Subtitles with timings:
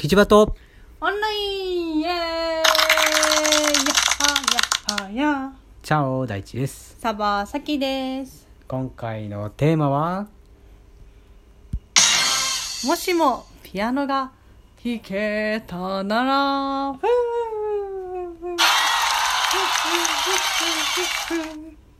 [0.00, 0.56] キジバト。
[1.02, 2.14] オンラインイエーイ。
[2.14, 2.64] やっ
[4.16, 4.32] は
[4.96, 5.52] やっはや。
[5.82, 6.96] チャオ大地です。
[6.98, 8.48] サバサキです。
[8.66, 10.26] 今回のテーマは？
[12.86, 14.32] もしもピアノが
[14.82, 16.94] 弾けたなら。
[16.94, 17.06] ふ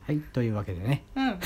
[0.06, 1.04] はいというわけでね。
[1.14, 1.38] うん。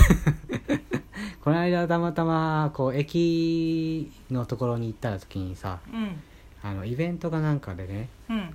[1.42, 6.22] この間たまたまこう駅のところに行った時にさうん
[6.64, 8.54] あのイベントかなんかでねうん。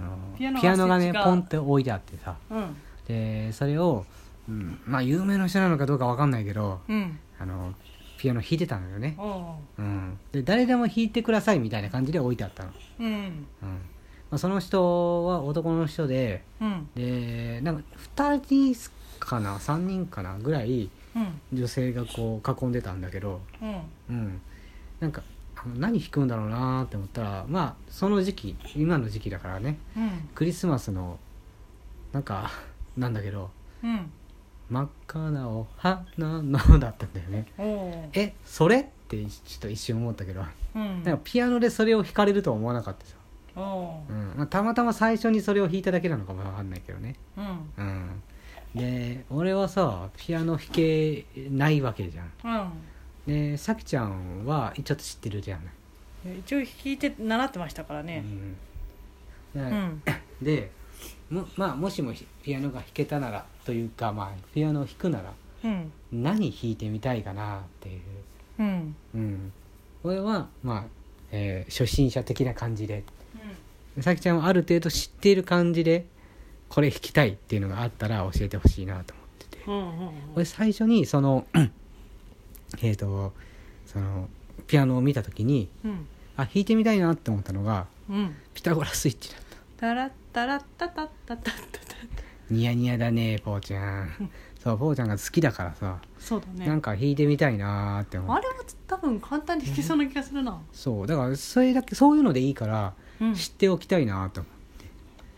[0.00, 2.36] あのピアノがねポンって置いてあってさ。
[2.50, 2.76] うん。
[3.06, 4.04] でそれを、
[4.48, 7.18] うん、まあ有名な人なのかどうかわかんないけどうん。
[7.38, 7.74] あの
[8.18, 13.12] ピアノ弾いてたのよね、おうん、で誰でも弾いてくださいみたいな感じで置いてあったの、ううん。
[13.12, 13.16] うん。
[13.22, 13.46] ま
[14.32, 16.88] あ、その人は男の人でうん。
[16.96, 17.82] でなんか
[18.16, 18.90] 2人
[19.20, 20.36] かな？3人かな？
[20.38, 21.40] ぐらいうん。
[21.52, 23.80] 女性がこう囲んでたんだけど、うん。
[24.10, 24.40] うん、
[24.98, 25.22] なんか
[25.76, 29.78] 何弾くんだろうなーって思ったらまあその時期今の時期だからね。
[29.96, 30.28] うん。
[30.34, 31.18] クリスマスの
[32.12, 32.50] なんか
[32.96, 33.50] なんだけど
[33.82, 34.10] うん。
[34.70, 36.04] 真っ赤なお花
[36.42, 37.46] のだったんだよね。
[38.12, 38.80] えそれ？
[38.80, 40.44] ってちょっと一瞬思ったけど。
[40.74, 41.02] うん。
[41.02, 43.14] なんかピアノでそれを弾かれるとは思わなかったさ、
[43.56, 44.34] おううん。
[44.36, 47.14] まあ、たまたま最初にそれを弾いただけなのかもわかんないけどね。
[47.36, 47.46] うん。
[47.78, 48.22] うん。
[48.74, 52.72] で俺はさピアノ弾けないわけじゃん
[53.28, 55.60] でさきちゃんはちょっと知ってるじゃん、
[56.40, 58.24] 一応弾いて習ってましたからね。
[58.24, 58.56] うん
[59.54, 60.02] でうん。
[60.42, 60.70] で
[61.30, 62.12] もまあもしも
[62.42, 65.34] ピアノが弾けたならというかまあピアノを弾くなら
[65.64, 65.92] うん。
[66.10, 68.00] 何弾いてみたいかなっていう。
[68.60, 68.96] うん。
[69.14, 69.52] うん。
[70.04, 70.84] 俺はまあ、
[71.30, 73.04] えー初心者的な感じで。
[74.00, 76.06] さきちゃんはある程度知っている感じで
[76.68, 79.64] これ弾きたいっていうのがあったら教えてほしいなと思ってて。
[79.66, 81.46] うんうん俺最初にその
[82.82, 83.32] えっと
[83.86, 84.28] その
[84.66, 86.06] ピアノを見た時にうん。
[86.36, 88.34] あ弾いてみたいなって思ったのがうん。
[88.54, 89.56] ピタゴラスイッチだった。
[89.78, 91.96] タラッタラッタタッタタッタタ。
[92.50, 94.30] ニヤニヤだねぽーちゃん。
[94.62, 96.66] そうぽーちゃんが好きだからさ、そうだね。
[96.66, 100.60] なんか弾いてみたいなーって思ってあれは多分簡単に弾けそうな気がするな。
[100.72, 103.34] そうだからそれだけそういうのでいいからうん。
[103.34, 104.42] 知っておきたいなと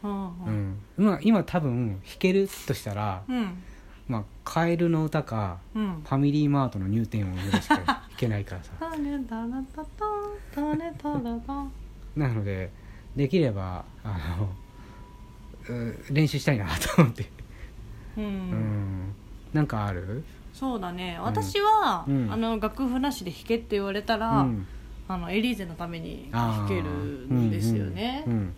[0.02, 1.04] 思うんう、うん。
[1.06, 3.62] まあ、今多分弾けるとしたら、うん
[4.10, 6.02] まあ、カエルの歌かうん。
[6.02, 8.72] ファミリーマートの入店音ぐらいしか弾けないからさ。
[12.16, 12.72] なので
[13.14, 14.18] できればあ
[15.68, 17.22] のう練習したいなと思って。
[18.16, 18.26] ううん。
[18.50, 19.14] ん
[19.52, 20.24] なんかある？
[20.52, 21.16] そうだね。
[21.20, 22.32] 私はうん。
[22.32, 24.66] あの楽譜なしで弾けって言われたうらん。
[25.06, 28.24] あのエリーゼのために弾けるんですよね。
[28.26, 28.54] うんうん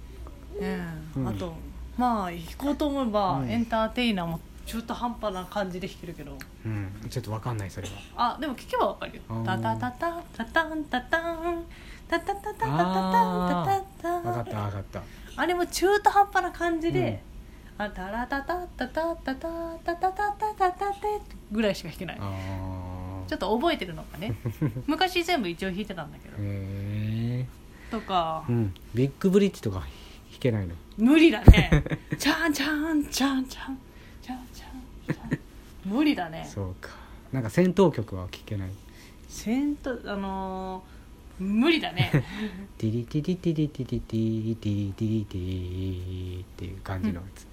[1.17, 1.23] うん。
[1.23, 1.29] うん。
[1.29, 1.55] あと
[1.99, 3.51] まあ弾こうと思えばうん。
[3.51, 6.39] エンターテイナーも中途半端な感じで弾けるけど。
[6.65, 6.93] うん。
[7.09, 8.35] ちょっとわかんないそれは。
[8.35, 9.23] あでも聞けばわかるよ。
[9.45, 11.65] タタタタタタンタタン
[12.09, 15.03] タタタタタタタンタタわかタったわかった。
[15.37, 17.23] あれも中途半端な感じで、
[17.79, 20.95] あタラタタタタタタタタタタタタタ
[21.51, 22.17] ぐらいしか弾けない
[23.27, 24.35] ちょっと覚えてるのかね
[24.87, 27.47] 昔全部一応弾いてたんだけどへえ
[27.91, 29.89] とかうんビッグブリッジとか弾
[30.39, 31.83] けないの無理だね
[32.19, 33.79] チャンチャンチャンチャン
[35.87, 36.49] 無理だね。
[36.53, 36.91] そうか。
[37.33, 38.71] なんか戦闘曲は聴けない。
[39.29, 40.93] 戦闘あのー
[41.45, 42.11] 無理だね。
[42.79, 44.57] ティリティリティリティリティティリ
[44.95, 47.47] ティリティっていう感じのやつ、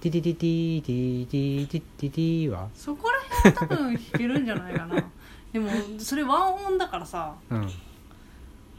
[0.00, 5.04] ティリティティティティティティティはそこら辺は多分弾けるんじゃないかな
[5.52, 7.70] でもそれワン音だからさうん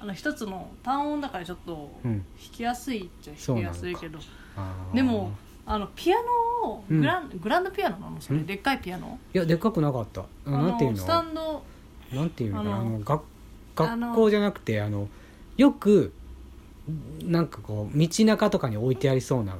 [0.01, 4.19] あの一つの単音だからちょっとうん弾きやすいっちゃ弾きやすいけど
[4.57, 5.31] あーでも
[5.65, 6.23] あのピアノ
[6.89, 8.21] グラン,、グランドピアノなの？
[8.21, 8.45] それ、うん。
[8.45, 9.19] でっかいピアノ？
[9.33, 10.21] いやでっかくなかった。
[10.21, 11.63] ああなんていうスタのンド。
[12.13, 13.21] なんていうのああのの学
[13.77, 15.07] あの学校じゃなくてあの
[15.57, 16.11] よく
[17.23, 19.55] なんかこう道中とかに置いてありそうな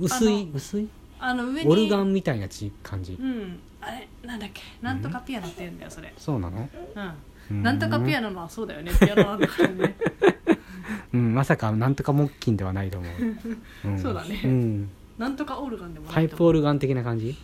[0.00, 0.88] 薄いあの薄い？
[1.18, 1.70] あの上に。
[1.70, 3.12] オルガンみたいなち感じ。
[3.20, 3.58] うん。
[3.80, 4.08] あれ？
[4.24, 4.62] なんだっけ？
[4.82, 6.12] なんとかピアノって言うんだよそれ。
[6.18, 6.68] そうなの？
[7.50, 7.62] うん。
[7.62, 8.92] なんとかピアノのはそうだよね。
[8.98, 9.94] ピアノなんだからね。
[11.14, 13.08] うんまさかなんとか木琴ではないと思
[13.84, 13.98] う、ん。
[14.02, 14.40] そうだね。
[14.44, 16.38] うんなんとかオルガンでもパイないと思う。
[16.38, 17.36] プオルガン的な感じ？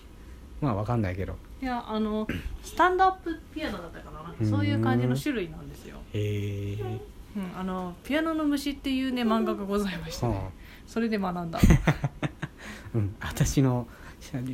[0.61, 1.37] まあわかんないけど。
[1.61, 2.27] いやあの
[2.63, 4.23] スタンドアップピアノだったかな？
[4.23, 7.01] なんかそういう感じの種類なんですよ、へえ
[7.35, 10.35] うん、あのピアノの虫っていうね漫画がございまして、ね。
[10.35, 10.51] は
[10.87, 11.59] それで学んだ。
[11.59, 11.63] あ
[12.95, 13.15] うん。
[13.21, 13.87] 私の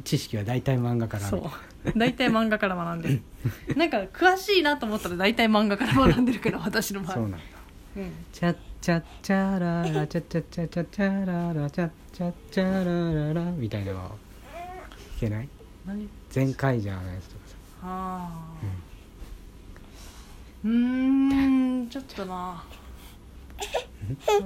[0.05, 1.99] 知識は大体漫画からそう。
[1.99, 3.23] 大体漫画から学んでる。
[3.77, 7.15] なんか詳しいなと思ったら大体漫画から学んでるけど私の場合。
[7.15, 7.39] そうなんだ。
[7.97, 8.13] うん。
[8.33, 14.19] チャッチャッチャララチャッチャッチャチャチャララチャッチャッチャラララみたいなのは弾
[15.21, 15.49] けない？
[15.87, 16.09] 何？
[16.31, 17.57] 全開じゃのやつとかさ。
[17.83, 18.31] あ
[18.63, 18.67] あ。
[20.65, 20.71] うー
[21.83, 22.65] んちょっとな。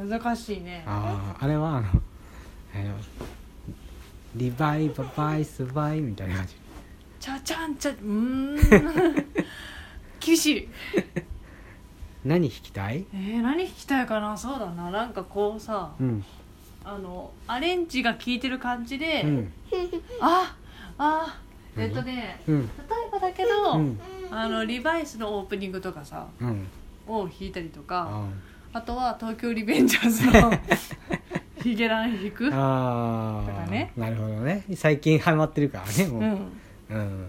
[0.09, 0.83] 難しいね。
[0.87, 1.91] あああれはあの
[4.35, 6.55] リバイババイスバイみたいな感じ。
[7.21, 9.27] ちゃちゃんちゃうーん。
[10.19, 10.69] 厳しい
[12.25, 13.05] 何弾きたい？
[13.13, 14.37] えー、何弾きたいかな？
[14.37, 14.91] そうだな。
[14.91, 16.25] なんかこうさうん。
[16.85, 19.53] あのアレンジが効いてる感じで、うん。
[20.21, 20.55] あ
[20.99, 21.39] あ
[21.77, 22.61] えっとねうん。
[22.63, 22.73] 例
[23.09, 24.01] えばだけど、うん。
[24.31, 26.67] あのリバイスのオープニングとかさうん。
[27.07, 28.09] を弾いたりとか
[28.73, 28.83] ああ。
[28.83, 30.53] とは東京リベンジャーズの
[31.63, 33.93] ヒゲラン弾くとかね。
[33.97, 34.65] なるほどね。
[34.75, 36.23] 最近ハマってるからねもう。
[36.23, 36.29] うん。
[36.91, 37.27] うん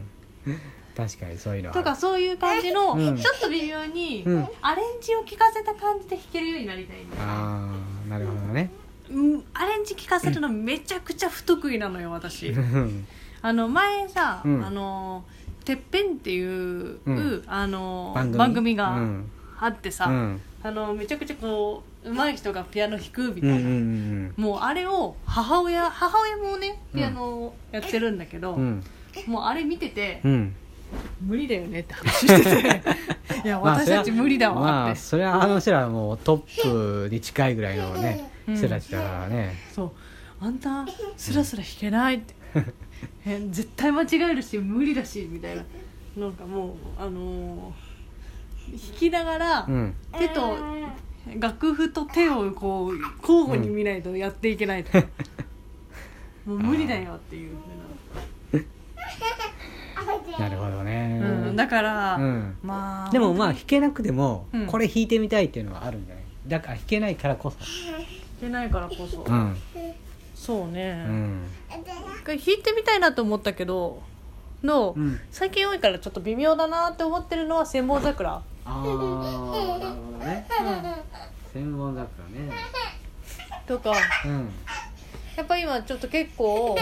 [0.95, 1.73] 確かにそういうのは。
[1.73, 3.17] とかそういう感じの、うん。
[3.17, 4.47] ちょっと微妙に、うん。
[4.61, 7.71] アレンジを聞かせた感じで弾けるようになりたいんだよあ
[8.05, 8.69] あなるほどね。
[9.09, 12.49] うんアレンジ聞かせるのめちゃくちゃ不得意なのよ私。
[12.49, 13.07] うん。
[13.41, 14.65] あの前さ、うん。
[14.65, 15.23] あの
[15.65, 17.43] てっぺんっていう、うん。
[17.47, 18.75] あの番組？
[18.75, 19.31] がうん。
[19.59, 20.41] あってさ、うん。
[20.61, 28.83] あのめちゃくちゃこう上手い人がピアノ弾くみたいな、うんうんうんもうあれを母親母親もねピアノをやってるんだけど、うん。
[29.27, 30.55] もうあれ見てて、うん
[31.21, 32.27] 無理だよねって話。
[32.27, 32.81] してて
[33.45, 34.61] いやまあ私たち無理だわ。
[34.61, 38.57] まあって、それはあの人らはもうトップに近いぐらいのねうん。
[38.57, 39.55] 人たちだからね。
[39.73, 39.91] そう。
[40.39, 40.85] あんた
[41.17, 42.35] スラスラ弾けないって。
[43.25, 45.63] え絶対間違えるし無理だしみたいな。
[46.17, 47.93] なんかもうあのー
[48.71, 49.93] 弾きながら、うん。
[50.17, 50.57] 手と
[51.39, 54.97] 楽譜と手をこう交互に見ないとやっていけないと、
[56.45, 58.59] もう無理だよっていうな
[60.49, 61.19] るほどね。
[61.21, 62.57] ふうん、だから、うん。
[62.63, 64.67] まあでもまあ弾けなくてもうん。
[64.67, 66.23] これ弾いてみたいっていうのはあるんじゃない？
[66.47, 67.57] だから弾けないからこそ。
[67.59, 67.67] 弾
[68.41, 69.55] けないからこそ、うん。
[70.35, 71.45] そううね、ん。
[71.69, 74.01] 一回弾いてみたいなと思ったけど
[74.63, 75.19] の、うん。
[75.31, 78.97] 最近多いからちょっと微妙だなって思ってるのは千本桜、ああなるほ
[80.19, 80.45] どね。
[81.53, 82.51] 千本桜ね。
[83.65, 83.93] とか。
[84.25, 84.49] うん。
[85.35, 86.77] やっぱ今ちょっと結構、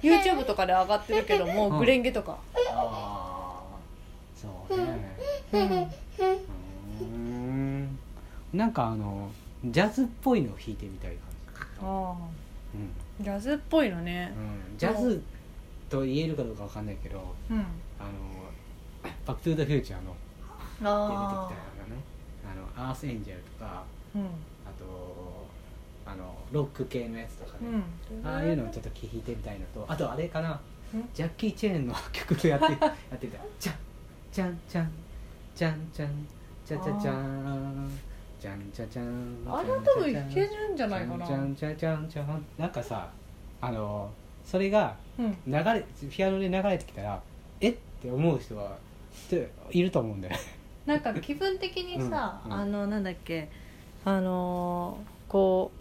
[0.00, 1.78] YouTube とかで上がってるけども、うん。
[1.80, 2.38] グレンゲとか、
[2.72, 3.80] ああ
[4.36, 5.16] そうね。
[7.00, 7.98] うん。
[8.52, 9.30] なんかあの
[9.64, 11.10] ジャズっぽいのを弾いてみたい
[11.54, 12.16] 感じあ
[12.74, 13.22] うん。
[13.22, 14.32] ージャズっぽいのね。
[14.72, 14.78] うん。
[14.78, 15.22] ジャズ
[15.88, 17.58] と言えるかどうかわかんないけどうん。
[17.58, 17.66] あの
[19.26, 19.84] 「バック・トゥ・ザ・フュー。
[19.84, 20.16] チャー」ので出て
[20.80, 21.96] きたようなあね。
[22.76, 23.84] あのアース・エンジェルとかあ
[24.14, 24.22] うん。
[24.22, 24.26] あ
[24.78, 25.46] と
[26.06, 27.68] あのロック系のやつとかね、
[28.12, 28.26] うん。
[28.26, 30.50] ああいうのをちょっと聴いてみたいのとあとあれかな。
[30.52, 30.58] うん
[31.14, 32.76] ジャッキー・チェーンの曲をやって や
[33.14, 33.76] ってた「チャン
[34.32, 34.90] チャンチャン
[35.54, 36.26] チャンチャン
[36.66, 37.90] チャチャチャン
[38.40, 43.08] チャンチャチャンあれは多分いけるんじゃないかなチャンチャンチャンチャンなんかさ
[43.60, 44.10] あの
[44.44, 47.20] それがうん流れピアノで流れてきたら
[47.60, 50.40] えって思う人はっていると思うんだよね
[50.86, 53.48] なんか気分的にさ、うんうんあのなんだっけ
[54.04, 55.80] あのーこう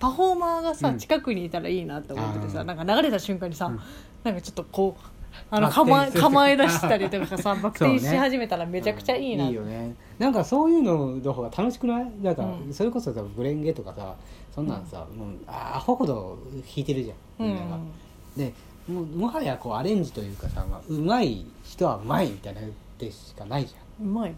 [0.00, 3.80] パフォーマーがさ、うん近くにいたらいいなって思っててさなんか流れた瞬間にさ、うん
[4.28, 5.04] なんかちょっとこう
[5.50, 9.94] あの構え構え出したりとかさバク転し始めたらめちゃくちゃいいな、 いいよね。
[10.18, 12.10] なんかそういうのの方が楽しくない？
[12.22, 12.74] なんか、うん。
[12.74, 14.14] それこそさグレンゲとかさ
[14.54, 17.80] そんなんさ、もうあアホほど弾いてるじゃんうみんなが、ん
[18.36, 18.52] で
[18.88, 22.60] もうもはやこうアレンジというかさ、まあ、うまい人はうまいみたいな
[22.98, 24.34] でしかないじうまい。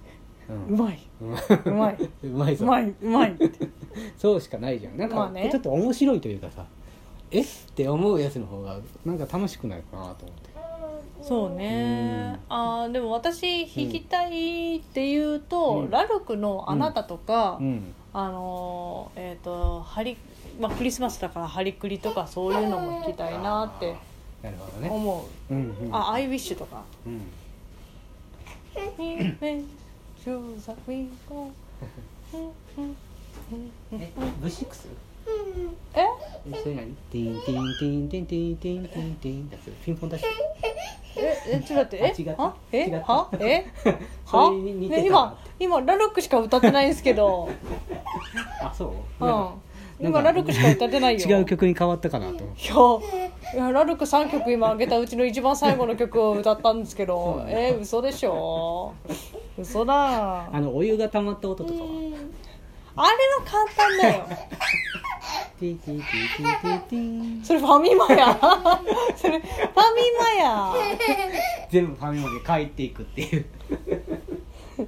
[0.48, 0.98] ゃん、うまい。
[1.20, 1.96] うん、うまい。
[2.24, 2.90] うまいうぞまい。
[3.02, 3.36] うまい
[4.18, 4.96] そうしかないじゃん。
[4.98, 5.48] なんか、まあね。
[5.50, 6.64] ちょっと面白いというかさ
[7.30, 7.40] え？
[7.42, 10.50] って思うやつの方がなんか楽しくないかなと思って。
[11.22, 12.40] そうね。
[12.48, 15.90] あーでも私弾きたいっていうと、うん。
[15.90, 17.94] ラルクの「あなた」とか、うん。
[18.12, 20.16] あのーえっ、とハリ、
[20.58, 23.94] まあ、クリスマスだからハリクリとかそういうのも弾きたいなって
[24.42, 24.88] あーなるほどね。
[24.90, 25.94] 思う、うんうん。
[25.94, 26.82] あアイウィッシュとか。
[27.06, 27.20] うん
[28.98, 29.66] 「Even
[30.24, 31.50] through the window.
[33.92, 34.66] え？V6?
[36.46, 36.94] ええそれ何？
[37.10, 39.50] ティンティンティンティンティンティンティンティン
[39.84, 40.28] ピンポンダッシュ。
[41.16, 43.66] ええちょっと待ってえはえはえ
[44.24, 47.48] そはね今今ラルクしか歌ってないんですけど。
[48.62, 49.24] あそう？
[49.24, 49.48] うん。
[50.02, 51.26] 今ラルクしか歌ってないよ。
[51.26, 52.44] 違う曲に変わったかなと。
[53.54, 57.44] いやラルク3曲今上げたうちの一番最後の曲を歌ったんですけど。
[57.46, 58.94] えー、嘘でしょ？
[59.58, 60.48] 嘘だ。
[60.50, 61.86] あのお湯が溜まった音とかは？
[62.96, 64.24] あれは簡単だよ。
[64.28, 67.44] ティティティティティティン。
[67.44, 68.38] それファミマや。
[69.16, 70.72] それファミマや。
[71.70, 73.46] 全部ファミマで帰っていくっていう。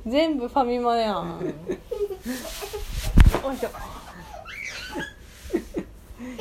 [0.06, 1.54] 全部ファミマやん。
[3.44, 3.70] おいしょ。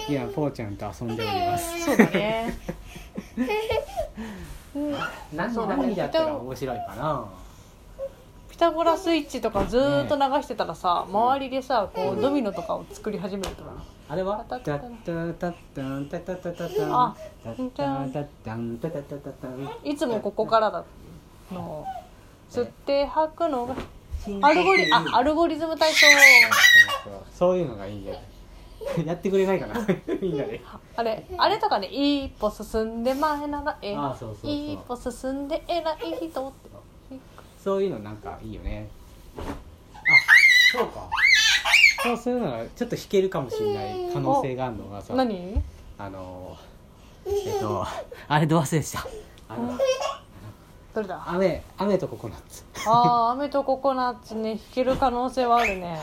[0.07, 1.85] いやぽーちゃんと遊んでおります。
[1.85, 2.57] そうだね。
[5.33, 7.25] 何そうだね何だったら面白いかな。
[8.49, 13.71] ピタゴラスイッチとかずーっと流してたらさ、周りでさこうドミノとかを作り始めるとか
[14.11, 14.43] あれは？
[14.49, 20.83] タタタッタタタタッタンタタタタタンあタッタンタッタンタタタタタンいつもここからだ
[21.49, 21.85] の。
[22.49, 23.75] 吸って吐くのが
[24.41, 26.07] アルゴリあアルゴリズム体操。
[27.33, 28.13] そういうのがいいよ
[29.05, 29.75] やってくれないかな。
[30.21, 30.59] みんなで。
[30.97, 34.51] あれあれとかね一歩進んで前ならえあそうそうそう。
[34.51, 37.17] 一歩進んで偉い人って。
[37.63, 38.89] そういうのなんかいいよね。
[39.37, 39.41] あ
[40.77, 41.07] そうか
[42.03, 45.13] そうするならちょっと弾けるかもしれない可能性があるのがさ。
[45.15, 45.61] 何？
[45.97, 46.57] あの
[47.25, 47.85] えっと
[48.27, 49.05] あれど忘れした。
[49.47, 49.77] あの
[50.93, 51.23] どれだ？
[51.27, 52.63] 雨雨とココナッツ。
[52.87, 55.99] あー飴とココナッツね弾ける可能性はあるね。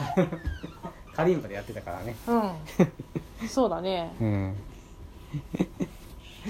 [1.15, 2.15] カリンバでやってたからね。
[2.29, 3.49] うん。
[3.49, 4.15] そうだね。
[4.21, 4.57] うん。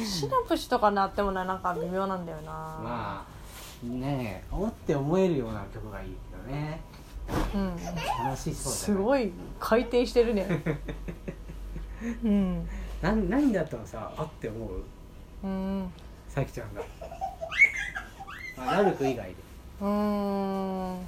[0.05, 2.53] シナプシとかなってもななんか微妙なんだよな。
[2.53, 6.81] まあねえおって思えるような曲がいいけどね
[7.55, 7.77] うん。
[8.25, 10.47] 楽しそうだすごい回転してるね。
[12.25, 12.69] うん。
[13.03, 15.47] なん何だったのさあって思う？
[15.47, 15.93] うん。
[16.29, 16.83] さきちゃんが、
[18.57, 19.35] まあ、ラルク以外で。
[19.81, 20.99] うーん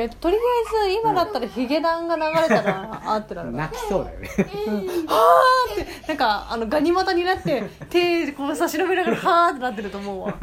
[0.00, 0.38] えとりあ
[0.86, 3.50] えず今だったらヒゲダンが流れたらあってなる。
[3.50, 4.28] な泣きそうだよね。
[5.08, 6.06] はーって。
[6.08, 10.34] なんかあのガニ股になって手こう差し伸べながらはーってなってると思うわ。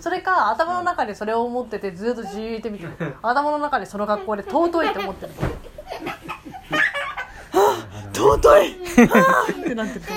[0.00, 3.16] それか頭の中でそれを思っててずっとじーって見てる。
[3.22, 5.32] 頭の中でその格好で尊いって思ってる。
[8.14, 8.78] 尊い。
[9.08, 10.12] はーってなってると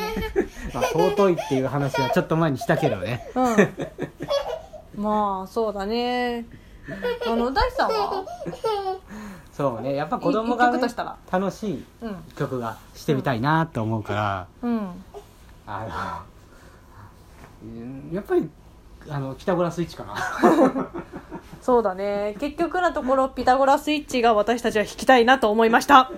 [0.74, 3.30] まあ尊いっていう話はちょっと前にしたけどね。
[3.36, 5.04] 思ううん。
[5.04, 6.46] まあそうだね
[7.28, 8.26] あの大地さんは？
[9.52, 9.96] そうね。
[9.96, 15.04] やっぱ子供が、ね曲としたら、楽しいうん曲がしてみたいなと思うから、うん。
[15.66, 16.26] あ
[17.64, 18.50] のうんやっぱり
[19.10, 20.16] あの北ゴラスイッチかな。
[21.62, 22.36] そうだね。
[22.40, 26.12] 結局のところピタゴラスイッチが私たちは弾きたいなと思いました